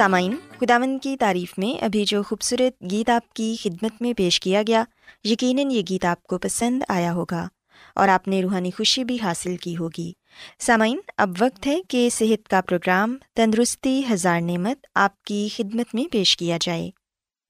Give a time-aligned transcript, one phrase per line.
[0.00, 4.62] سامعین خداون کی تعریف میں ابھی جو خوبصورت گیت آپ کی خدمت میں پیش کیا
[4.66, 4.84] گیا،
[5.24, 7.48] یقیناً یہ گیت آپ کو پسند آیا ہوگا
[7.94, 10.12] اور آپ نے روحانی خوشی بھی حاصل کی ہوگی۔
[10.58, 16.12] سامعین، اب وقت ہے کہ صحت کا پروگرام تندرستی ہزار نعمت آپ کی خدمت میں
[16.12, 16.90] پیش کیا جائے۔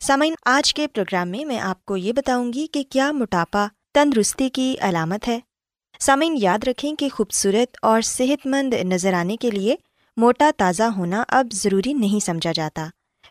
[0.00, 4.48] سامعین، آج کے پروگرام میں میں آپ کو یہ بتاؤں گی کہ کیا موٹاپا تندرستی
[4.48, 5.40] کی علامت ہے۔
[5.98, 9.76] سامعین، یاد رکھیں کہ خوبصورت اور صحت مند نظر آنے کے لیے
[10.20, 12.86] موٹا تازہ ہونا اب ضروری نہیں سمجھا جاتا۔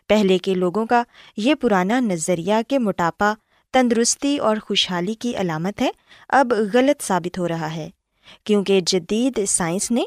[0.06, 1.02] پہلے کے لوگوں کا
[1.36, 3.34] یہ پرانا نظریہ کہ موٹاپا
[3.72, 5.90] تندرستی اور خوشحالی کی علامت ہے
[6.28, 7.90] اب غلط ثابت ہو رہا ہے۔
[8.44, 10.02] کیونکہ جدید سائنس نے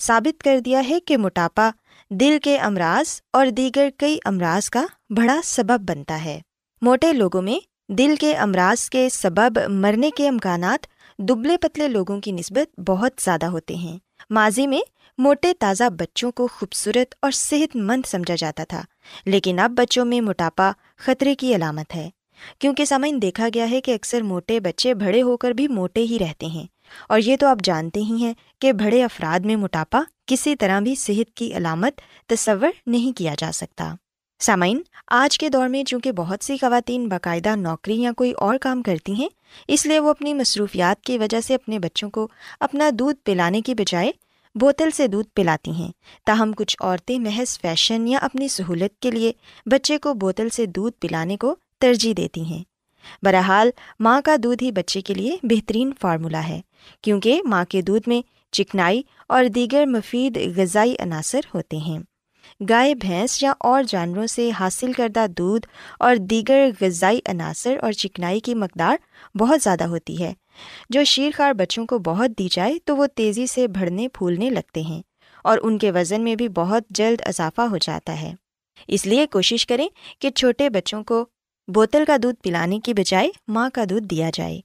[0.00, 1.70] ثابت کر دیا ہے کہ موٹاپا
[2.10, 6.40] دل کے امراض اور دیگر کئی امراض کا بڑا سبب بنتا ہے۔
[6.82, 7.58] موٹے لوگوں میں
[7.92, 10.86] دل کے امراض کے سبب مرنے کے امکانات
[11.18, 13.98] دبلے پتلے لوگوں کی نسبت بہت زیادہ ہوتے ہیں۔
[14.30, 14.80] ماضی میں
[15.18, 18.82] موٹے تازہ بچوں کو خوبصورت اور صحت مند سمجھا جاتا تھا،
[19.26, 22.08] لیکن اب بچوں میں موٹاپا خطرے کی علامت ہے۔
[22.58, 26.18] کیونکہ سامعین دیکھا گیا ہے کہ اکثر موٹے بچے بڑے ہو کر بھی موٹے ہی
[26.20, 26.64] رہتے ہیں،
[27.08, 30.94] اور یہ تو آپ جانتے ہی ہیں کہ بڑے افراد میں موٹاپا کسی طرح بھی
[30.94, 33.94] صحت کی علامت تصور نہیں کیا جا سکتا۔
[34.40, 34.82] سامعین،
[35.12, 39.12] آج کے دور میں چونکہ بہت سی خواتین باقاعدہ نوکری یا کوئی اور کام کرتی
[39.12, 39.28] ہیں،
[39.68, 42.28] اس لیے وہ اپنی مصروفیات کی وجہ سے اپنے بچوں کو
[42.60, 44.12] اپنا دودھ پلانے کی بجائے
[44.60, 45.92] بوتل سے دودھ پلاتی ہیں۔
[46.26, 49.32] تاہم، کچھ عورتیں محض فیشن یا اپنی سہولت کے لیے
[49.66, 52.64] بچے کو بوتل سے دودھ پلانے کو ترجیح دیتی ہیں۔
[53.22, 53.70] بہرحال،
[54.00, 56.60] ماں کا دودھ ہی بچے کے لیے بہترین فارمولہ ہے،
[57.02, 58.22] کیونکہ ماں کے دودھ میں
[58.52, 61.98] چکنائی اور دیگر مفید غذائی عناصر ہوتے ہیں۔
[62.68, 65.66] گائے، بھینس یا اور جانوروں سے حاصل کردہ دودھ
[65.98, 68.96] اور دیگر غذائی عناصر اور چکنائی کی مقدار
[69.36, 70.32] بہت زیادہ ہوتی ہے۔
[70.90, 74.80] جو شیر خار بچوں کو بہت دی جائے تو وہ تیزی سے بڑھنے پھولنے لگتے
[74.80, 75.02] ہیں
[75.44, 78.34] اور ان کے وزن میں بھی بہت جلد اضافہ ہو جاتا ہے۔
[78.88, 79.88] اس لیے کوشش کریں
[80.18, 81.26] کہ چھوٹے بچوں کو
[81.68, 84.60] بوتل کا دودھ پلانے کی بجائے ماں کا دودھ دیا جائے۔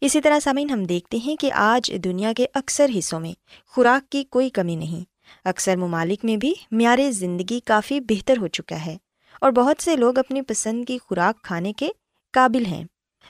[0.00, 3.32] اسی طرح سامعین، ہم دیکھتے ہیں کہ آج دنیا کے اکثر حصوں میں
[3.66, 5.04] خوراک کی کوئی کمی نہیں۔
[5.44, 8.96] اکثر ممالک میں بھی معیار زندگی کافی بہتر ہو چکا ہے
[9.40, 11.88] اور بہت سے لوگ اپنی پسند کی خوراک کھانے کے
[12.32, 12.84] قابل ہیں۔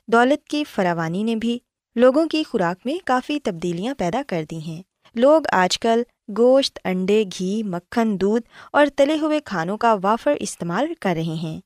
[0.06, 1.58] دولت کی فراوانی نے بھی
[1.94, 4.82] لوگوں کی خوراک میں کافی تبدیلیاں پیدا کر دی ہیں۔
[5.14, 6.02] لوگ آج کل
[6.38, 8.42] گوشت، انڈے، گھی، مکھن، دودھ
[8.72, 11.60] اور تلے ہوئے کھانوں کا وافر استعمال کر رہے ہیں۔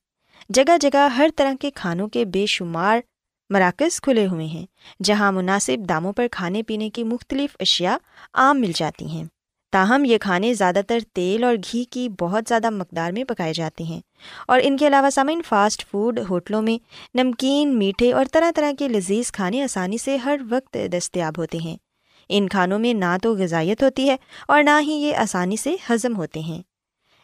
[0.49, 2.99] جگہ جگہ ہر طرح کے کھانوں کے بے شمار
[3.49, 4.65] مراکز کھلے ہوئے ہیں،
[5.03, 7.95] جہاں مناسب داموں پر کھانے پینے کی مختلف اشیاء
[8.33, 9.23] عام مل جاتی ہیں۔
[9.77, 13.83] تاہم، یہ کھانے زیادہ تر تیل اور گھی کی بہت زیادہ مقدار میں پکائے جاتے
[13.83, 14.01] ہیں
[14.47, 18.87] اور ان کے علاوہ سامعین فاسٹ فوڈ ہوٹلوں میں نمکین، میٹھے اور طرح طرح کے
[18.87, 21.77] لذیذ کھانے آسانی سے ہر وقت دستیاب ہوتے ہیں۔
[22.29, 24.15] ان کھانوں میں نہ تو غذائیت ہوتی ہے
[24.47, 26.61] اور نہ ہی یہ آسانی سے ہضم ہوتے ہیں۔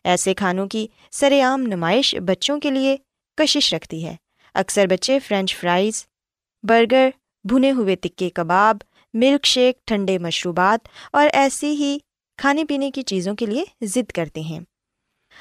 [0.03, 2.97] ایسے کھانوں کی سر عام نمائش بچوں کے لیے
[3.37, 4.15] کشش رکھتی ہے۔
[4.53, 6.05] اکثر بچے فرینچ فرائز،
[6.63, 7.09] برگر،
[7.43, 8.77] بھنے ہوئے تکے کباب،
[9.13, 11.97] ملک شیک، ٹھنڈے مشروبات اور ایسی ہی
[12.37, 14.59] کھانے پینے کی چیزوں کے لیے ضد کرتے ہیں۔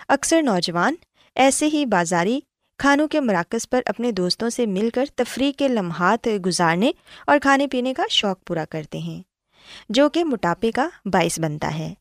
[0.08, 0.94] اکثر نوجوان
[1.34, 2.40] ایسے ہی بازاری
[2.78, 6.90] کھانوں کے مراکز پر اپنے دوستوں سے مل کر تفریح کے لمحات گزارنے
[7.26, 9.22] اور کھانے پینے کا شوق پورا کرتے ہیں،
[9.88, 11.94] جو کہ موٹاپے کا باعث بنتا ہے۔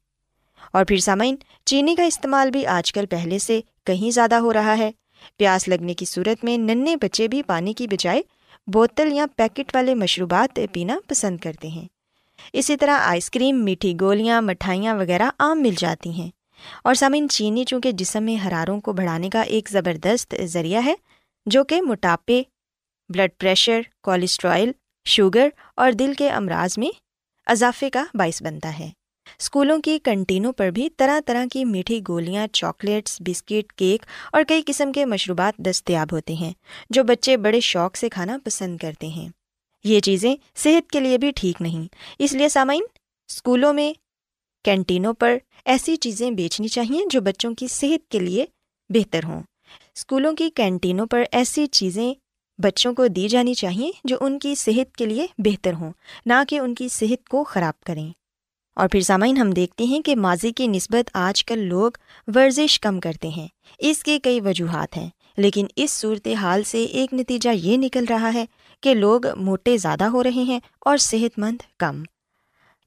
[0.73, 1.35] اور پھر سامعین،
[1.65, 4.91] چینی کا استعمال بھی آج کل پہلے سے کہیں زیادہ ہو رہا ہے۔
[5.37, 8.21] پیاس لگنے کی صورت میں ننے بچے بھی پانی کی بجائے
[8.67, 11.87] بوتل یا پیکٹ والے مشروبات پینا پسند کرتے ہیں۔
[12.53, 16.29] اسی طرح آئس کریم، میٹھی گولیاں، مٹھائیاں وغیرہ عام مل جاتی ہیں۔
[16.83, 20.93] اور سامعین، چینی چونکہ جسم میں حراروں کو بڑھانے کا ایک زبردست ذریعہ ہے،
[21.45, 22.43] جو کہ موٹاپے،
[23.09, 24.71] بلڈ پریشر کولیسٹرائل
[25.05, 26.89] شوگر اور دل کے امراض میں
[27.45, 28.89] اضافے کا باعث بنتا ہے۔
[29.39, 34.61] اسکولوں کی کنٹینوں پر بھی طرح طرح کی میٹھی گولیاں، چاکلیٹس، بسکٹ، کیک اور کئی
[34.65, 36.53] قسم کے مشروبات دستیاب ہوتے ہیں،
[36.89, 39.29] جو بچے بڑے شوق سے کھانا پسند کرتے ہیں۔
[39.83, 41.87] یہ چیزیں صحت کے لیے بھی ٹھیک نہیں۔
[42.19, 42.83] اس لیے سامعین
[43.29, 43.93] اسکولوں میں،
[44.63, 48.45] کینٹینوں پر ایسی چیزیں بیچنی چاہئیں جو بچوں کی صحت کے لیے
[48.89, 49.43] بہتر ہوں۔
[49.95, 52.13] اسکولوں کی کینٹینوں پر ایسی چیزیں
[52.57, 55.91] بچوں کو دی جانی چاہیے جو ان کی صحت کے لیے بہتر ہوں،
[56.25, 58.09] نہ کہ ان کی صحت کو خراب کریں۔
[58.75, 61.91] اور پھر سامعین، ہم دیکھتے ہیں کہ ماضی کی نسبت آج کل لوگ
[62.35, 63.47] ورزش کم کرتے ہیں۔
[63.79, 68.33] اس کے کئی وجوہات ہیں، لیکن اس صورت حال سے ایک نتیجہ یہ نکل رہا
[68.33, 68.45] ہے
[68.81, 72.03] کہ لوگ موٹے زیادہ ہو رہے ہیں اور صحت مند کم۔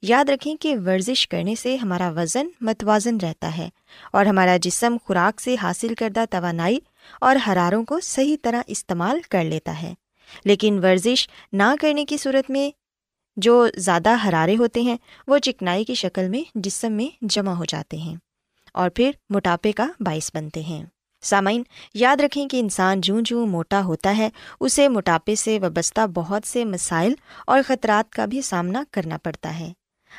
[0.02, 3.68] یاد رکھیں کہ ورزش کرنے سے ہمارا وزن متوازن رہتا ہے
[4.12, 6.78] اور ہمارا جسم خوراک سے حاصل کردہ توانائی
[7.20, 9.94] اور حراروں کو صحیح طرح استعمال کر لیتا ہے۔
[10.44, 12.70] لیکن ورزش نہ کرنے کی صورت میں
[13.36, 14.96] جو زیادہ حرارے ہوتے ہیں،
[15.26, 18.16] وہ چکنائی کی شکل میں جسم میں جمع ہو جاتے ہیں
[18.72, 20.84] اور پھر موٹاپے کا باعث بنتے ہیں۔
[21.24, 21.62] سامعین،
[21.94, 24.28] یاد رکھیں کہ انسان جوں جوں موٹا ہوتا ہے،
[24.60, 27.14] اسے موٹاپے سے وابستہ بہت سے مسائل
[27.46, 29.72] اور خطرات کا بھی سامنا کرنا پڑتا ہے۔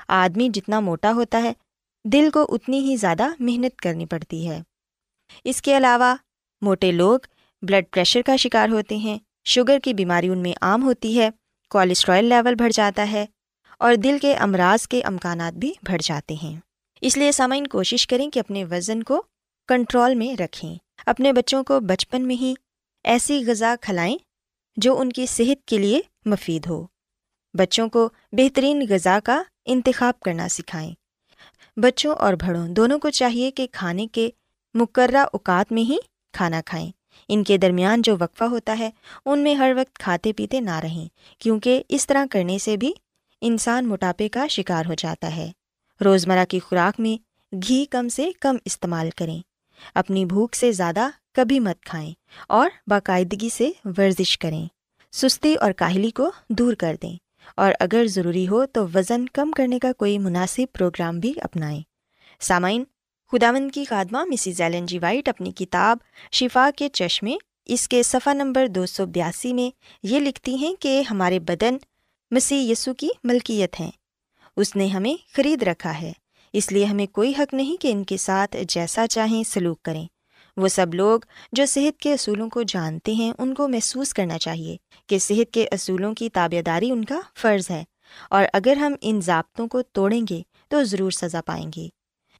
[0.07, 1.53] آدمی جتنا موٹا ہوتا ہے،
[2.05, 4.61] دل کو اتنی ہی زیادہ محنت کرنی پڑتی ہے۔
[5.43, 6.15] اس کے علاوہ،
[6.61, 7.19] موٹے لوگ
[7.61, 11.29] بلڈ پریشر کا شکار ہوتے ہیں، شوگر کی بیماری ان میں عام ہوتی ہے
[11.69, 13.25] کولیسٹرائل لیول بڑھ جاتا ہے
[13.79, 16.59] اور دل کے امراض کے امکانات بھی بڑھ جاتے ہیں۔
[17.01, 19.23] اس لیے سامعین، کوشش کریں کہ اپنے وزن کو
[19.67, 20.75] کنٹرول میں رکھیں۔
[21.05, 22.53] اپنے بچوں کو بچپن میں ہی
[23.03, 24.17] ایسی غذا کھلائیں
[24.77, 26.87] جو ان کی صحت کے لیے مفید ہو۔
[27.53, 30.93] بچوں کو بہترین غذا کا انتخاب کرنا سکھائیں۔
[31.77, 34.29] بچوں اور بڑوں دونوں کو چاہیے کہ کھانے کے
[34.73, 35.97] مقررہ اوقات میں ہی
[36.33, 36.91] کھانا کھائیں۔
[37.27, 38.89] ان کے درمیان جو وقفہ ہوتا ہے،
[39.25, 41.07] ان میں ہر وقت کھاتے پیتے نہ رہیں،
[41.39, 42.93] کیونکہ اس طرح کرنے سے بھی
[43.41, 45.51] انسان موٹاپے کا شکار ہو جاتا ہے۔
[46.05, 47.23] روزمرہ کی خوراک میں
[47.55, 49.41] گھی کم سے کم استعمال کریں۔
[49.95, 52.13] اپنی بھوک سے زیادہ کبھی مت کھائیں
[52.49, 54.67] اور باقاعدگی سے ورزش کریں۔
[55.11, 57.17] سستی اور کاہلی کو دور کر دیں
[57.55, 61.81] اور اگر ضروری ہو تو وزن کم کرنے کا کوئی مناسب پروگرام بھی اپنائیں۔
[62.39, 62.83] سامعین
[63.31, 65.97] خداون کی خادمہ مسز ایلن جی وائٹ اپنی کتاب
[66.31, 71.03] شفا کے چشمے، اس کے صفحہ نمبر دو سو بیاسی میں یہ لکھتی ہیں کہ
[71.11, 71.77] ہمارے بدن
[72.31, 73.91] مسیح یسو کی ملکیت ہیں۔
[74.57, 76.11] اس نے ہمیں خرید رکھا ہے۔
[76.55, 80.05] اس لیے ہمیں کوئی حق نہیں کہ ان کے ساتھ جیسا چاہیں سلوک کریں۔
[80.57, 81.19] وہ سب لوگ
[81.51, 85.67] جو صحت کے اصولوں کو جانتے ہیں، ان کو محسوس کرنا چاہیے کہ صحت کے
[85.71, 87.83] اصولوں کی تابع داری ان کا فرض ہے۔
[88.29, 91.89] اور اگر ہم ان ضابطوں کو توڑیں گے تو ضرور سزا پائیں گے۔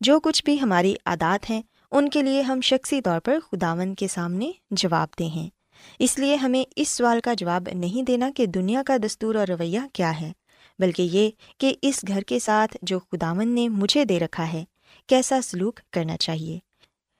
[0.01, 4.07] جو کچھ بھی ہماری عادات ہیں، ان کے لیے ہم شخصی طور پر خداون کے
[4.07, 5.49] سامنے جواب دیں ہیں۔
[5.99, 9.79] اس لیے ہمیں اس سوال کا جواب نہیں دینا کہ دنیا کا دستور اور رویہ
[9.93, 10.31] کیا ہے۔
[10.79, 14.63] بلکہ یہ کہ اس گھر کے ساتھ جو خداون نے مجھے دے رکھا ہے،
[15.07, 16.59] کیسا سلوک کرنا چاہیے؟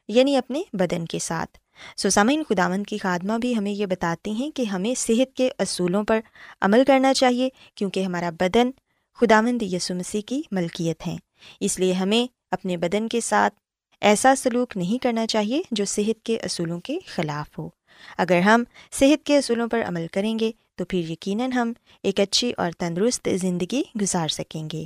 [0.07, 1.57] یعنی اپنے بدن کے ساتھ۔
[1.97, 6.19] سوسامین خداون کی خادمہ بھی ہمیں یہ بتاتے ہیں کہ ہمیں صحت کے اصولوں پر
[6.61, 8.69] عمل کرنا چاہیے، کیونکہ ہمارا بدن
[9.15, 11.15] خداوند یسو مسیح کی ملکیت ہے
[11.59, 13.53] اس لیے ہمیں اپنے بدن کے ساتھ
[14.01, 17.69] ایسا سلوک نہیں کرنا چاہیے جو صحت کے اصولوں کے خلاف ہو۔
[18.17, 22.53] اگر ہم صحت کے اصولوں پر عمل کریں گے تو پھر یقیناً ہم ایک اچھی
[22.57, 24.85] اور تندرست زندگی گزار سکیں گے۔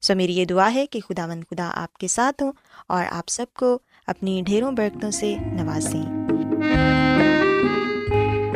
[0.00, 2.52] سو میری یہ دعا ہے کہ خدا مند خدا آپ کے ساتھ ہوں
[2.88, 6.18] اور آپ سب کو اپنی ڈھیروں برکتوں سے نوازیں۔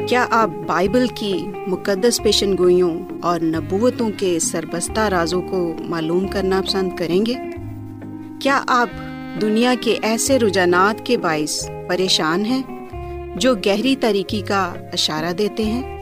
[0.09, 6.63] کیا آپ بائبل کی مقدس پیشن گوئیوں اور نبوتوں کے سربستہ رازوں کو معلوم کرنا
[6.63, 7.35] پسند کریں گے؟
[8.41, 8.89] کیا آپ
[9.41, 12.63] دنیا کے ایسے رجحانات کے باعث پریشان ہیں
[13.37, 16.02] جو گہری طریقے کا اشارہ دیتے ہیں؟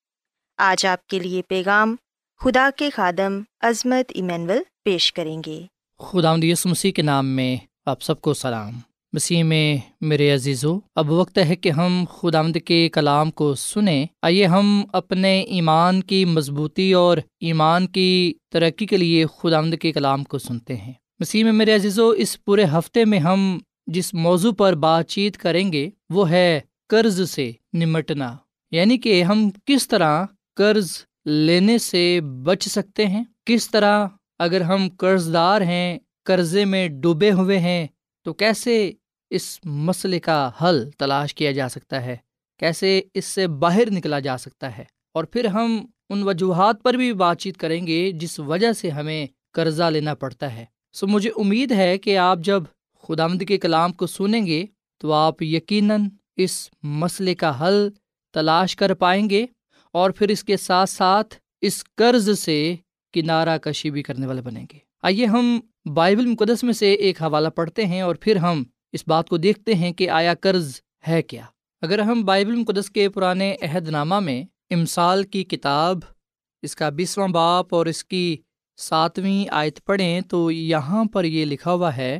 [0.63, 1.95] آج آپ کے لیے پیغام
[2.39, 5.61] خدا کے خادم عظمت ایمینول پیش کریں گے۔
[5.99, 8.73] خدا یس مسیح کے نام میں آپ سب کو سلام۔
[9.13, 14.45] مسیح میں میرے عزیزو، اب وقت ہے کہ ہم خدا کے کلام کو سنیں۔ آئیے
[14.45, 20.37] ہم اپنے ایمان کی مضبوطی اور ایمان کی ترقی کے لیے خدا کے کلام کو
[20.37, 25.07] سنتے ہیں۔ مسیح میں میرے عزیزو، اس پورے ہفتے میں ہم جس موضوع پر بات
[25.07, 28.37] چیت کریں گے، وہ ہے قرض سے نمٹنا۔
[28.71, 30.91] یعنی کہ ہم کس طرح قرض
[31.25, 34.07] لینے سے بچ سکتے ہیں؟ کس طرح
[34.39, 37.87] اگر ہم قرض دار ہیں، قرضے میں ڈوبے ہوئے ہیں،
[38.23, 38.91] تو کیسے
[39.29, 42.17] اس مسئلے کا حل تلاش کیا جا سکتا ہے؟
[42.59, 47.13] کیسے اس سے باہر نکلا جا سکتا ہے؟ اور پھر ہم ان وجوہات پر بھی
[47.13, 51.71] بات چیت کریں گے جس وجہ سے ہمیں قرضہ لینا پڑتا ہے۔ سو مجھے امید
[51.71, 52.63] ہے کہ آپ جب
[53.03, 54.65] خدا کے کلام کو سنیں گے،
[54.97, 56.05] تو آپ یقیناً
[56.37, 57.89] اس مسئلے کا حل
[58.33, 59.45] تلاش کر پائیں گے۔
[59.91, 62.75] اور پھر اس کے ساتھ ساتھ اس قرض سے
[63.13, 65.59] کنارہ کشی بھی کرنے والے بنیں گے۔ آئیے ہم
[65.93, 69.73] بائبل مقدس میں سے ایک حوالہ پڑھتے ہیں اور پھر ہم اس بات کو دیکھتے
[69.73, 71.45] ہیں کہ آیا قرض ہے کیا۔
[71.81, 75.99] اگر ہم بائبل مقدس کے پرانے عہد نامہ میں امسال کی کتاب،
[76.61, 78.37] اس کا بیسواں باپ اور اس کی
[78.77, 82.19] ساتویں آیت پڑھیں تو یہاں پر یہ لکھا ہوا ہے،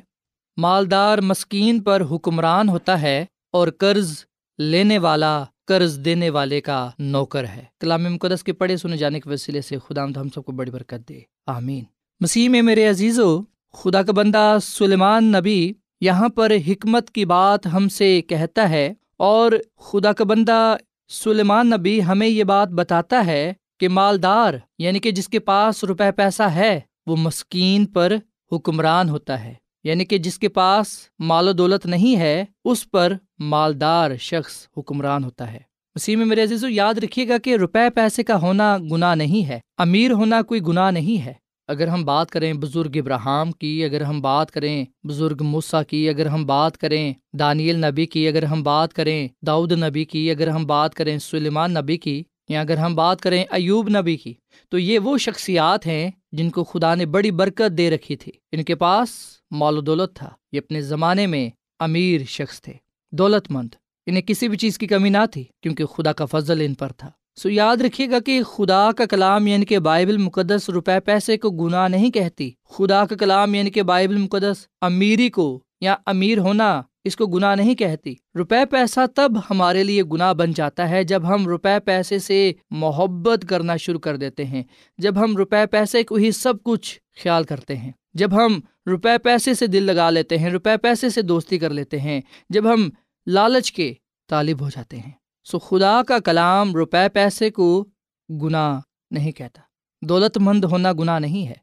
[0.57, 4.25] مالدار مسکین پر حکمران ہوتا ہے اور قرض
[4.57, 9.29] لینے والا قرض دینے والے کا نوکر ہے۔ کلام مقدس کے پڑھے سنے جانے کے
[9.29, 11.83] وسیلے سے خدا ہم سب کو بڑی برکت دے۔ آمین۔
[12.19, 13.41] مسیح میں میرے عزیز و
[13.73, 19.51] خدا کا بندہ سلیمان نبی یہاں پر حکمت کی بات ہم سے کہتا ہے اور
[19.77, 20.77] خدا کا بندہ
[21.09, 26.11] سلیمان نبی ہمیں یہ بات بتاتا ہے کہ مالدار یعنی کہ جس کے پاس روپے
[26.11, 28.13] پیسہ ہے، وہ مسکین پر
[28.51, 30.87] حکمران ہوتا ہے۔ یعنی کہ جس کے پاس
[31.19, 35.59] مال و دولت نہیں ہے، اس پر مالدار شخص حکمران ہوتا ہے۔
[35.95, 39.59] اسی میں میرے عزیز یاد رکھیے گا کہ روپے پیسے کا ہونا گناہ نہیں ہے،
[39.77, 41.33] امیر ہونا کوئی گناہ نہیں ہے۔
[41.67, 46.25] اگر ہم بات کریں بزرگ ابراہم کی، اگر ہم بات کریں بزرگ موسا کی، اگر
[46.25, 50.65] ہم بات کریں دانیل نبی کی، اگر ہم بات کریں داؤد نبی کی، اگر ہم
[50.65, 54.33] بات کریں سلیمان نبی کی، یا اگر ہم بات کریں ایوب نبی کی،
[54.69, 58.63] تو یہ وہ شخصیات ہیں جن کو خدا نے بڑی برکت دے رکھی تھی۔ ان
[58.63, 59.09] کے پاس
[59.51, 62.73] مال و دولت تھا۔ یہ اپنے زمانے میں امیر شخص تھے۔
[63.11, 63.69] دولت مند۔
[64.05, 67.11] انہیں کسی بھی چیز کی کمی نہ تھی، کیونکہ خدا کا فضل ان پر تھا۔
[67.35, 71.49] سو یاد رکھیے گا کہ خدا کا کلام یعنی کہ بائبل مقدس روپے پیسے کو
[71.49, 76.81] گناہ نہیں کہتی۔ خدا کا کلام یعنی کہ بائبل مقدس امیری کو یا امیر ہونا
[77.03, 81.35] اس کو گناہ نہیں کہتی۔ روپے پیسہ تب ہمارے لیے گناہ بن جاتا ہے جب
[81.35, 84.63] ہم روپے پیسے سے محبت کرنا شروع کر دیتے ہیں،
[84.97, 89.53] جب ہم روپے پیسے کو ہی سب کچھ خیال کرتے ہیں۔ جب ہم روپے پیسے
[89.53, 92.89] سے دل لگا لیتے ہیں، روپے پیسے سے دوستی کر لیتے ہیں، جب ہم
[93.27, 93.93] لالچ کے
[94.29, 95.11] طالب ہو جاتے ہیں۔
[95.43, 97.85] سو خدا کا کلام روپے پیسے کو
[98.29, 98.79] گناہ
[99.11, 99.61] نہیں کہتا۔
[100.01, 101.53] دولت مند ہونا گناہ نہیں ہے۔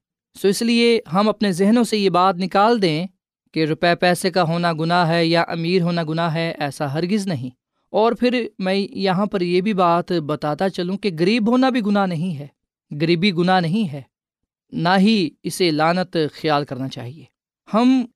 [0.42, 3.06] سو اس لیے ہم اپنے ذہنوں سے یہ بات نکال دیں
[3.52, 7.50] کہ روپے پیسے کا ہونا گناہ ہے یا امیر ہونا گناہ ہے، ایسا ہرگز نہیں۔
[7.90, 12.06] اور پھر میں یہاں پر یہ بھی بات بتاتا چلوں کہ غریب ہونا بھی گناہ
[12.06, 12.46] نہیں ہے۔
[13.00, 14.02] غریبی گناہ نہیں ہے۔
[14.70, 17.24] نہ ہی اسے لانت خیال کرنا چاہیے۔
[17.74, 18.06] ہم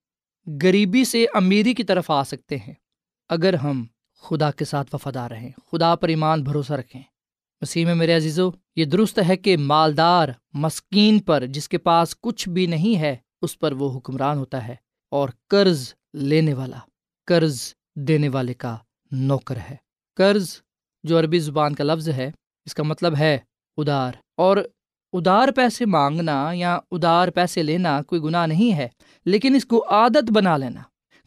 [0.62, 2.75] غریبی سے امیری کی طرف آ سکتے ہیں۔
[3.29, 3.85] اگر ہم
[4.21, 7.03] خدا کے ساتھ وفادار رہیں، خدا پر ایمان بھروسہ رکھیں۔
[7.62, 12.49] مسیح میں میرے عزیزو، یہ درست ہے کہ مالدار مسکین پر جس کے پاس کچھ
[12.49, 14.75] بھی نہیں ہے، اس پر وہ حکمران ہوتا ہے۔
[15.12, 16.78] اور قرض لینے والا،
[17.26, 18.76] قرض دینے والے کا
[19.11, 19.76] نوکر ہے۔
[20.16, 20.61] قرض
[21.02, 22.31] جو عربی زبان کا لفظ ہے،
[22.66, 23.38] اس کا مطلب ہے
[23.76, 24.57] ادار۔ اور
[25.12, 28.88] ادار پیسے مانگنا یا ادار پیسے لینا کوئی گناہ نہیں ہے،
[29.25, 30.83] لیکن اس کو عادت بنا لینا۔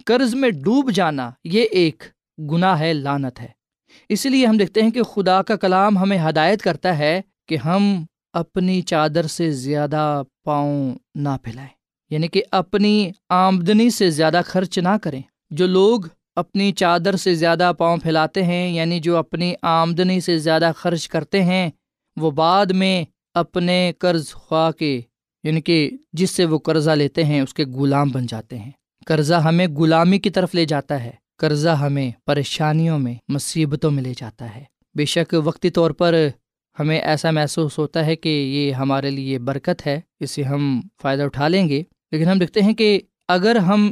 [0.05, 2.03] قرض میں ڈوب جانا، یہ ایک
[2.51, 3.47] گناہ ہے لانت ہے۔
[4.09, 8.05] اس لیے ہم دیکھتے ہیں کہ خدا کا کلام ہمیں ہدایت کرتا ہے کہ ہم
[8.33, 14.97] اپنی چادر سے زیادہ پاؤں نہ پھیلائیں۔ یعنی کہ اپنی آمدنی سے زیادہ خرچ نہ
[15.03, 16.01] کریں۔ جو لوگ
[16.35, 21.43] اپنی چادر سے زیادہ پاؤں پھیلاتے ہیں یعنی جو اپنی آمدنی سے زیادہ خرچ کرتے
[21.43, 21.69] ہیں،
[22.15, 25.01] وہ بعد میں اپنے قرض خواہ کے
[25.43, 28.71] یعنی کہ جس سے وہ قرضہ لیتے ہیں، اس کے غلام بن جاتے ہیں۔
[29.05, 34.13] قرضہ ہمیں غلامی کی طرف لے جاتا ہے۔ قرضہ ہمیں پریشانیوں میں، مصیبتوں میں لے
[34.17, 34.63] جاتا ہے۔
[34.95, 36.27] بے شک وقتی طور پر
[36.79, 41.47] ہمیں ایسا محسوس ہوتا ہے کہ یہ ہمارے لیے برکت ہے اسے ہم فائدہ اٹھا
[41.47, 41.83] لیں گے۔
[42.15, 43.91] لیکن ہم دیکھتے ہیں کہ اگر ہم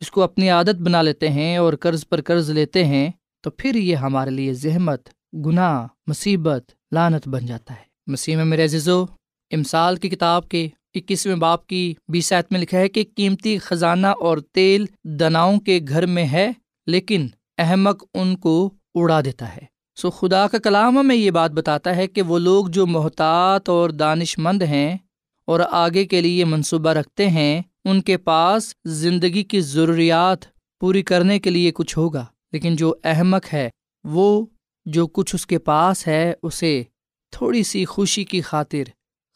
[0.00, 3.74] اس کو اپنی عادت بنا لیتے ہیں اور قرض پر قرض لیتے ہیں، تو پھر
[3.74, 5.08] یہ ہمارے لیے زحمت،
[5.46, 9.04] گناہ، مصیبت لانت بن جاتا ہے۔ مسیح میں میرے عزیزو،
[9.50, 14.38] امسال کی کتاب کے اکیسویں باپ کی بیسائت میں لکھا ہے کہ قیمتی خزانہ اور
[14.38, 16.52] تیل دناؤں کے گھر میں ہے،
[16.86, 17.26] لیکن
[17.58, 19.64] احمق ان کو اڑا دیتا ہے۔
[19.96, 23.90] سو خدا کا کلام ہمیں یہ بات بتاتا ہے کہ وہ لوگ جو محتاط اور
[23.90, 24.96] دانش مند ہیں
[25.44, 30.38] اور آگے کے لیے منصوبہ رکھتے ہیں، ان کے پاس زندگی کی ضروریات
[30.80, 33.70] پوری کرنے کے لیے کچھ ہوگا، لیکن جو احمق ہے،
[34.04, 34.46] وہ
[34.86, 36.82] جو کچھ اس کے پاس ہے، اسے
[37.30, 38.82] تھوڑی سی خوشی کی خاطر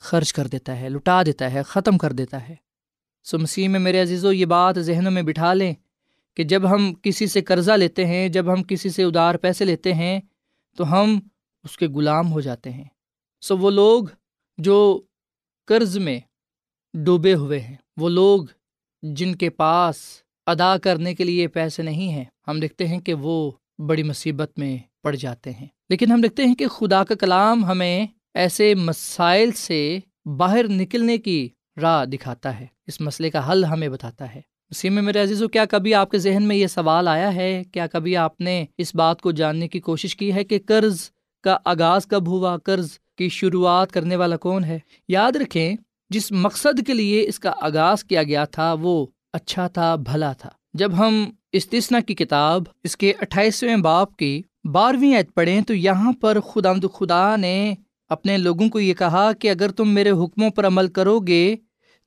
[0.00, 2.54] خرچ کر دیتا ہے، لٹا دیتا ہے، ختم کر دیتا ہے۔
[3.24, 5.74] سو مسیح میں میرے عزیز و یہ بات ذہنوں میں بٹھا لیں
[6.36, 9.94] کہ جب ہم کسی سے قرضہ لیتے ہیں، جب ہم کسی سے ادار پیسے لیتے
[9.94, 10.20] ہیں،
[10.76, 11.20] تو ہم
[11.64, 12.84] اس کے غلام ہو جاتے ہیں۔
[13.40, 14.04] سو وہ لوگ
[14.58, 15.02] جو
[15.66, 16.20] قرض میں
[16.94, 18.44] ڈوبے ہوئے ہیں۔ وہ لوگ
[19.02, 19.96] جن کے پاس
[20.46, 23.50] ادا کرنے کے لیے پیسے نہیں ہیں، ہم دیکھتے ہیں کہ وہ
[23.86, 28.06] بڑی مصیبت میں پڑ جاتے ہیں۔ لیکن ہم دیکھتے ہیں کہ خدا کا کلام ہمیں
[28.34, 29.98] ایسے مسائل سے
[30.36, 31.48] باہر نکلنے کی
[31.80, 35.48] راہ دکھاتا ہے۔ اس مسئلے کا حل ہمیں بتاتا ہے۔ اسی میں میرے عزیز و
[35.48, 38.94] کیا کبھی آپ کے ذہن میں یہ سوال آیا ہے؟ کیا کبھی آپ نے اس
[38.94, 41.10] بات کو جاننے کی کوشش کی ہے کہ قرض
[41.42, 45.76] کا آغاز کب ہوا؟ قرض کی شروعات کرنے والا کون ہے؟ یاد رکھیں،
[46.10, 50.50] جس مقصد کے لیے اس کا آغاز کیا گیا تھا، وہ اچھا تھا، بھلا تھا۔
[50.74, 56.12] جب ہم استثنا کی کتاب، اس کے اٹھائیسویں باپ کی بارہویں عید پڑھیں، تو یہاں
[56.12, 57.74] پر خدا خدا نے
[58.08, 61.56] اپنے لوگوں کو یہ کہا کہ اگر تم میرے حکموں پر عمل کرو گے،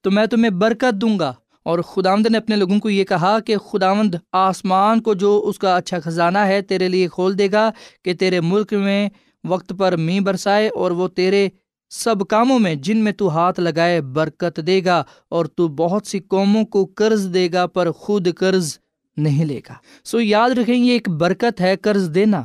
[0.01, 3.57] تو میں تمہیں برکت دوں گا۔ اور خداوند نے اپنے لوگوں کو یہ کہا کہ
[3.57, 7.71] خداوند آسمان کو جو اس کا اچھا خزانہ ہے، تیرے لیے کھول دے گا
[8.03, 9.09] کہ تیرے ملک میں
[9.43, 11.49] وقت پر می برسائے اور وہ تیرے
[11.89, 16.19] سب کاموں میں جن میں تو ہاتھ لگائے برکت دے گا اور تو بہت سی
[16.19, 18.77] قوموں کو قرض دے گا پر خود قرض
[19.17, 19.73] نہیں لے گا۔
[20.03, 22.43] سو یاد رکھیں یہ ایک برکت ہے قرض دینا۔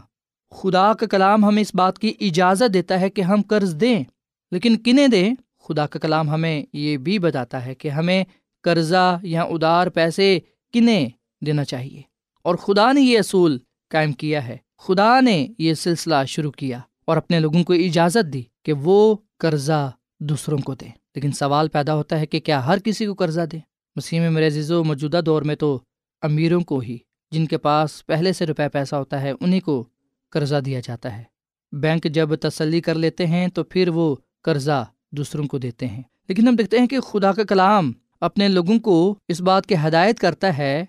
[0.51, 4.05] خدا کا کلام ہمیں اس بات کی اجازت دیتا ہے کہ ہم قرض دیں،
[4.51, 5.35] لیکن کنہیں دیں؟
[5.69, 8.25] خدا کا کلام ہمیں یہ بھی بتاتا ہے کہ ہمیں
[8.63, 10.39] قرضہ یا ادار پیسے
[10.73, 11.09] کنہیں
[11.45, 12.03] دینا چاہیے۔
[12.43, 13.59] اور خدا نے یہ اصول
[13.91, 18.43] قائم کیا ہے۔ خدا نے یہ سلسلہ شروع کیا اور اپنے لوگوں کو اجازت دی
[18.63, 23.07] کہ وہ قرضہ دوسروں کو دیں۔ لیکن سوال پیدا ہوتا ہے کہ کیا ہر کسی
[23.07, 23.61] کو قرضہ دیں؟
[23.97, 25.81] مسیح میں میرے عزیز و موجودہ دور میں تو
[26.23, 26.99] امیروں کو ہی،
[27.31, 29.85] جن کے پاس پہلے سے روپے پیسہ ہوتا ہے انہیں کو
[30.31, 31.25] قرضہ دیا جاتا ہے۔
[31.73, 36.49] بینک جب تسلی کر لیتے ہیں تو پھر وہ قرضہ دوسروں کو دیتے ہیں۔ لیکن
[36.49, 40.59] ہم دیکھتے ہیں کہ خدا کا کلام اپنے لوگوں کو اس بات کی ہدایت کرتا
[40.59, 40.85] ہے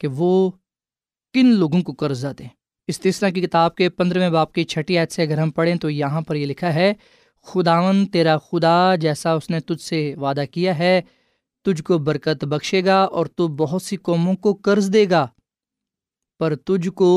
[0.00, 0.50] کہ وہ
[1.34, 2.48] کن لوگوں کو قرضہ دیں۔
[2.88, 5.90] اس تیسرا کی کتاب کے پندرہویں باپ کی چھٹی عید سے اگر ہم پڑھیں تو
[5.90, 6.92] یہاں پر یہ لکھا ہے
[7.46, 11.00] خداون تیرا خدا جیسا اس نے تجھ سے وعدہ کیا ہے،
[11.66, 15.26] تجھ کو برکت بخشے گا اور تو بہت سی قوموں کو قرض دے گا،
[16.40, 17.10] پر تجھ کو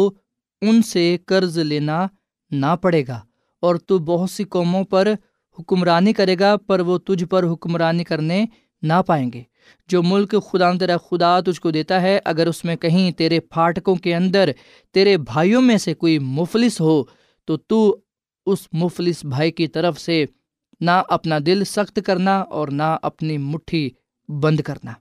[0.61, 2.05] ان سے قرض لینا
[2.51, 3.19] نہ پڑے گا
[3.63, 5.13] اور تو بہت سی قوموں پر
[5.57, 8.45] حکمرانی کرے گا، پر وہ تجھ پر حکمرانی کرنے
[8.81, 9.43] نہ پائیں گے۔
[9.87, 13.95] جو ملک خدا تیرا خدا تجھ کو دیتا ہے، اگر اس میں کہیں تیرے پھاٹکوں
[13.95, 14.49] کے اندر
[14.93, 17.03] تیرے بھائیوں میں سے کوئی مفلس ہو،
[17.47, 17.97] تو تو
[18.45, 20.25] اس مفلس بھائی کی طرف سے
[20.81, 23.89] نہ اپنا دل سخت کرنا اور نہ اپنی مٹھی
[24.29, 24.93] بند کرنا،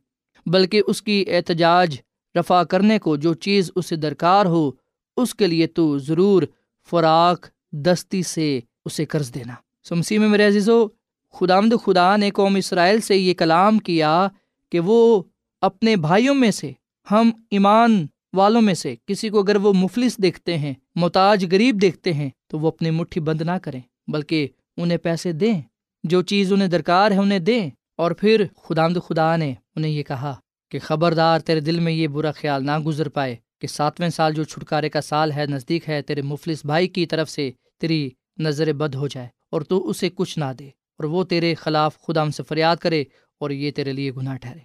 [0.47, 1.97] بلکہ اس کی احتجاج
[2.35, 4.71] رفع کرنے کو جو چیز اسے درکار ہو،
[5.17, 6.43] اس کے لیے تو ضرور
[6.89, 9.55] فراق دستی سے اسے قرض دینا۔
[9.89, 10.87] سمسی میں میرے عزیز و
[11.35, 14.29] خدا خدا نے قوم اسرائیل سے یہ کلام کیا
[14.73, 15.23] کہ وہ
[15.61, 16.73] اپنے بھائیوں میں سے،
[17.11, 22.13] ہم ایمان والوں میں سے کسی کو اگر وہ مفلس دیکھتے ہیں، محتاج غریب دیکھتے
[22.13, 25.61] ہیں، تو وہ اپنی مٹھی بند نہ کریں، بلکہ انہیں پیسے دیں،
[26.05, 30.35] جو چیز انہیں درکار ہے انہیں دیں۔ اور پھر خدا خدا نے انہیں یہ کہا
[30.71, 34.45] کہ خبردار تیرے دل میں یہ برا خیال نہ گزر پائے کہ ساتویں سال جو
[34.45, 37.51] چھٹکارے کا سال ہے، نزدیک ہے، تیرے مفلس بھائی کی طرف سے
[37.81, 42.01] تیری نظر بد ہو جائے اور تو اسے کچھ نہ دے اور وہ تیرے خلاف
[42.01, 43.05] خدا ہم سے فریاد کرے
[43.39, 44.59] اور یہ تیرے لیے گناہ ٹھہرے۔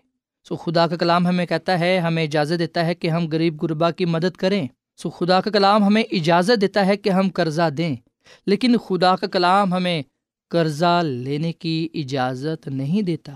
[0.48, 3.92] سو خدا کا کلام ہمیں کہتا ہے، ہمیں اجازت دیتا ہے کہ ہم غریب غربا
[3.92, 7.96] کی مدد کریں۔ سو خدا کا کلام ہمیں اجازت دیتا ہے کہ ہم قرضہ دیں۔
[8.46, 10.02] لیکن خدا کا کلام ہمیں
[10.50, 13.34] قرضہ لینے کی اجازت نہیں دیتا۔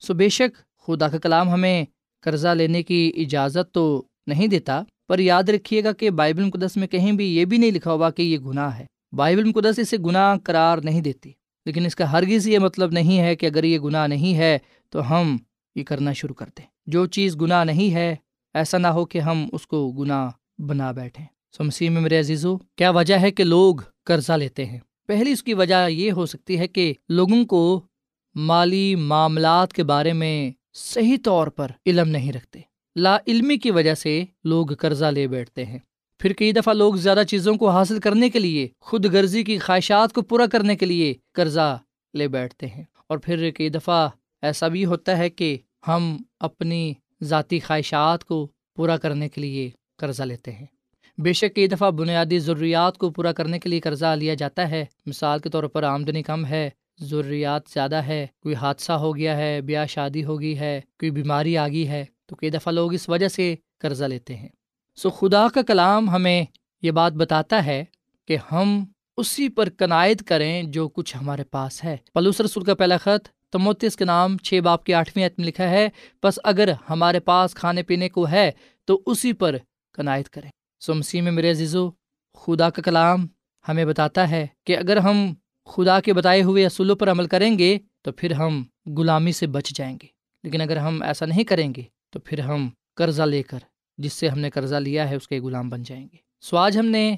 [0.00, 1.84] سو بے شک خدا کا کلام ہمیں
[2.20, 6.88] قرضہ لینے کی اجازت تو نہیں دیتا، پر یاد رکھیے گا کہ بائبل مقدس میں
[6.88, 10.36] کہیں بھی یہ بھی نہیں لکھا ہوا کہ یہ گناہ ہے۔ بائبل مقدس اسے گناہ
[10.44, 11.32] قرار نہیں دیتی۔
[11.66, 14.58] لیکن اس کا ہرگز یہ مطلب نہیں ہے کہ اگر یہ گناہ نہیں ہے
[14.90, 15.36] تو ہم
[15.74, 18.16] یہ کرنا شروع کر دیں۔ جو چیز گناہ نہیں ہے،
[18.54, 21.26] ایسا نہ ہو کہ ہم اس کو گناہ بنا بیٹھیں۔
[21.56, 25.42] سو مسیح میں میرے عزیزو، کیا وجہ ہے کہ لوگ قرضہ لیتے ہیں؟ پہلی اس
[25.42, 27.80] کی وجہ یہ ہو سکتی ہے کہ لوگوں کو
[28.34, 32.60] مالی معاملات کے بارے میں صحیح طور پر علم نہیں رکھتے۔
[32.96, 35.78] لا علمی کی وجہ سے لوگ قرضہ لے بیٹھتے ہیں۔
[36.26, 40.12] پھر کئی دفعہ لوگ زیادہ چیزوں کو حاصل کرنے کے لیے، خود غرضی کی خواہشات
[40.12, 41.78] کو پورا کرنے کے لیے قرضہ
[42.14, 44.08] لے بیٹھتے ہیں۔ اور پھر کئی دفعہ
[44.42, 45.56] ایسا بھی ہوتا ہے کہ
[45.88, 50.66] ہم اپنی ذاتی خواہشات کو پورا کرنے کے لیے قرضہ لیتے ہیں۔
[51.18, 54.84] بے شک کئی دفعہ بنیادی ضروریات کو پورا کرنے کے لیے قرضہ لیا جاتا ہے۔
[55.06, 59.60] مثال کے طور پر آمدنی کم ہے، ضروریات زیادہ ہے، کوئی حادثہ ہو گیا ہے،
[59.60, 63.08] بیاہ شادی ہو گئی ہے، کوئی بیماری آ گئی ہے، تو کئی دفعہ لوگ اس
[63.08, 64.48] وجہ سے قرضہ لیتے ہیں۔
[64.96, 66.44] سو خدا کا کلام ہمیں
[66.82, 67.84] یہ بات بتاتا ہے
[68.28, 68.84] کہ ہم
[69.16, 73.96] اسی پر کنائد کریں جو کچھ ہمارے پاس ہے۔ پلوس رسول کا پہلا خط تموتس
[73.96, 75.88] کے نام، چھ باپ کی آٹھویں عتم لکھا ہے
[76.22, 78.50] بس اگر ہمارے پاس کھانے پینے کو ہے
[78.84, 79.56] تو اسی پر
[79.92, 81.90] کنائد کریں۔ سو مسیح میں میرے عزیزو،
[82.34, 83.26] خدا کا کلام
[83.68, 85.34] ہمیں بتاتا ہے کہ اگر ہم
[85.66, 88.64] خدا کے بتائے ہوئے اصولوں پر عمل کریں گے تو پھر ہم
[88.96, 90.06] غلامی سے بچ جائیں گے۔
[90.44, 93.58] لیکن اگر ہم ایسا نہیں کریں گے تو پھر ہم قرضہ لے کر
[93.98, 96.78] جس سے ہم نے قرضہ لیا ہے، اس کے غلام بن جائیں گے۔ سو آج
[96.78, 97.16] ہم نے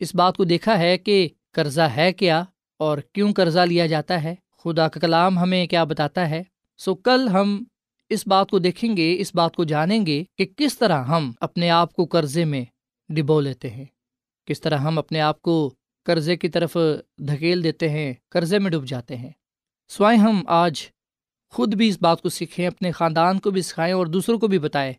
[0.00, 2.44] اس بات کو دیکھا ہے کہ قرضہ ہے کیا
[2.78, 6.42] اور کیوں قرضہ لیا جاتا ہے۔ خدا کا کلام ہمیں کیا بتاتا ہے؟
[6.78, 7.64] سو کل ہم
[8.10, 11.70] اس بات کو دیکھیں گے، اس بات کو جانیں گے کہ کس طرح ہم اپنے
[11.70, 12.64] آپ کو قرضے میں
[13.08, 13.84] ڈبو لیتے ہیں۔
[14.46, 15.74] کس طرح ہم اپنے آپ کو
[16.04, 16.76] قرضے کی طرف
[17.18, 19.30] دھکیل دیتے ہیں، قرضے میں ڈوب جاتے ہیں۔
[19.88, 20.82] سوائے ہم آج
[21.50, 24.58] خود بھی اس بات کو سیکھیں، اپنے خاندان کو بھی سکھائیں اور دوسروں کو بھی
[24.58, 24.92] بتائیں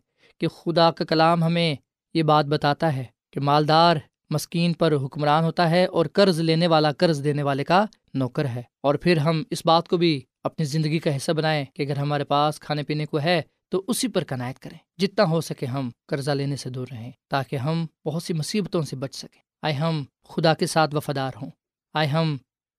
[0.44, 1.74] کہ خدا کا کلام ہمیں
[2.14, 3.96] یہ بات بتاتا ہے کہ مالدار
[4.30, 8.62] مسکین پر حکمران ہوتا ہے اور قرض لینے والا قرض دینے والے کا نوکر ہے۔
[8.80, 12.24] اور پھر ہم اس بات کو بھی اپنی زندگی کا حصہ بنائیں کہ اگر ہمارے
[12.24, 16.30] پاس کھانے پینے کو ہے تو اسی پر کنائت کریں۔ جتنا ہو سکے ہم قرضہ
[16.30, 20.54] لینے سے دور رہیں تاکہ ہم بہت سی مصیبتوں سے بچ سکیں۔ آئے ہم خدا
[20.54, 21.50] کے ساتھ وفادار ہوں۔
[21.94, 22.36] آئے ہم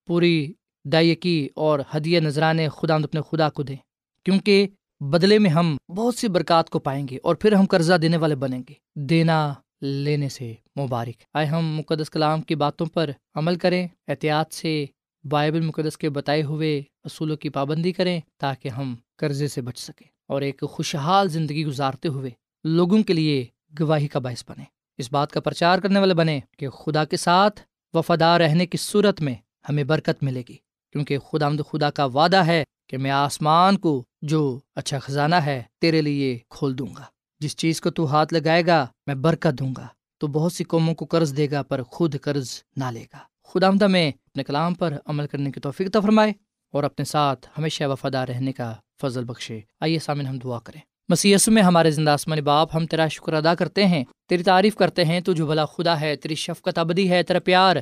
[0.07, 0.53] پوری
[0.85, 3.75] دائیکی اور ہدیہ نذرانے خدا اپنے خدا کو دیں۔
[4.23, 4.67] کیونکہ
[5.11, 8.35] بدلے میں ہم بہت سی برکات کو پائیں گے اور پھر ہم قرضہ دینے والے
[8.35, 13.87] بنیں گے۔ دینا لینے سے مبارک۔ آئے ہم مقدس کلام کی باتوں پر عمل کریں،
[14.07, 14.85] احتیاط سے
[15.23, 20.07] بائبل مقدس کے بتائے ہوئے اصولوں کی پابندی کریں تاکہ ہم قرضے سے بچ سکیں
[20.27, 22.29] اور ایک خوشحال زندگی گزارتے ہوئے
[22.63, 23.45] لوگوں کے لیے
[23.79, 24.63] گواہی کا باعث بنے
[24.97, 27.61] اس بات کا پرچار کرنے والے بنے کہ خدا کے ساتھ
[27.93, 29.35] وفادار رہنے کی صورت میں
[29.69, 30.57] ہمیں برکت ملے گی۔
[30.91, 36.01] کیونکہ خدا خدا کا وعدہ ہے کہ میں آسمان کو جو اچھا خزانہ ہے تیرے
[36.01, 37.03] لیے کھول دوں گا۔
[37.39, 40.95] جس چیز کو تو ہاتھ لگائے گا، میں برکت دوں گا۔ تو بہت سی قوموں
[40.95, 44.73] کو قرض دے گا، پر خود قرض نہ لے گا۔ خدا آمدہ میں اپنے کلام
[44.73, 46.33] پر عمل کرنے کی توفیق فرمائے
[46.73, 51.47] اور اپنے ساتھ ہمیشہ وفادار رہنے کا فضل بخشے۔ آئیے سامن ہم دعا کریں۔ مسیس
[51.47, 55.19] میں ہمارے زندہ آسمان باپ، ہم تیرا شکر ادا کرتے ہیں۔ تیری تعریف کرتے ہیں،
[55.19, 57.75] تو جو بھلا خدا ہے، تیری شفقت ابدی ہے، تیرا پیار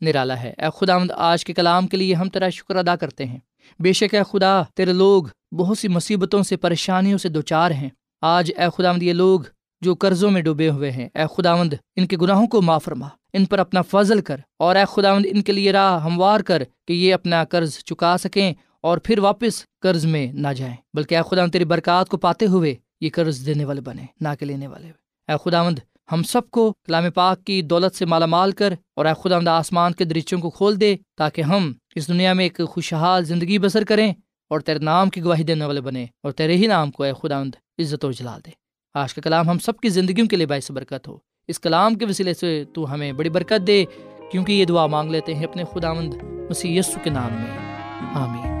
[0.00, 3.24] نرالا ہے۔ اے خدا آمد آج کے کلام کے لیے ہم تیرا شکر ادا کرتے
[3.26, 3.38] ہیں۔
[3.78, 7.88] بے شک اے خدا، تیرے لوگ بہت سی مصیبتوں سے، پریشانیوں سے دو چار ہیں۔
[8.20, 9.40] آج اے خدا آمد یہ لوگ
[9.80, 13.44] جو قرضوں میں ڈوبے ہوئے ہیں، اے خداوند ان کے گناہوں کو معاف فرما۔ ان
[13.44, 17.14] پر اپنا فضل کر اور اے خداوند ان کے لیے راہ ہموار کر کہ یہ
[17.14, 21.64] اپنا قرض چکا سکیں اور پھر واپس قرض میں نہ جائیں۔ بلکہ اے خدا تیری
[21.64, 24.88] برکات کو پاتے ہوئے یہ قرض دینے والے بنے، نہ کہ لینے والے۔
[25.28, 25.78] اے خداوند،
[26.12, 29.92] ہم سب کو کلام پاک کی دولت سے مالا مال کر اور اے خدا آسمان
[29.92, 34.14] کے درچوں کو کھول دے تاکہ ہم اس دنیا میں ایک خوشحال زندگی بسر کریں۔
[34.50, 37.42] اور تیرے نام کی گواہی دینے والے بنے اور تیرے ہی نام کو اے خدا
[37.78, 38.50] عزت و جلال دے۔
[38.94, 42.04] آج کا کلام ہم سب کی زندگیوں کے لیے باعث برکت ہو۔ اس کلام کے
[42.04, 43.84] وسیلے سے تو ہمیں بڑی برکت دے،
[44.32, 47.58] کیونکہ یہ دعا مانگ لیتے ہیں اپنے خداوند مسیح یسو کے نام میں۔
[48.14, 48.60] آمین۔